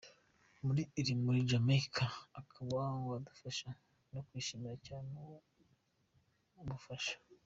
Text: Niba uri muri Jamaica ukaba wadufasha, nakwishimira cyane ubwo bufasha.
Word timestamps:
Niba 0.61 0.69
uri 1.01 1.13
muri 1.23 1.39
Jamaica 1.49 2.05
ukaba 2.41 2.77
wadufasha, 3.09 3.69
nakwishimira 4.11 4.75
cyane 4.87 5.09
ubwo 5.25 5.37
bufasha. 6.69 7.15